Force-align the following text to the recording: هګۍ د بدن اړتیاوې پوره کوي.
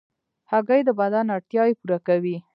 هګۍ 0.51 0.81
د 0.85 0.89
بدن 0.99 1.25
اړتیاوې 1.35 1.73
پوره 1.79 1.97
کوي. 2.07 2.37